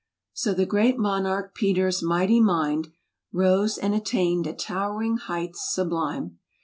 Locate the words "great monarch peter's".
0.65-2.01